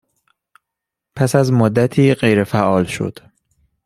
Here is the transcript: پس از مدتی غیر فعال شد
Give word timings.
پس 1.15 1.35
از 1.35 1.51
مدتی 1.51 2.13
غیر 2.13 2.43
فعال 2.43 2.83
شد 2.85 3.19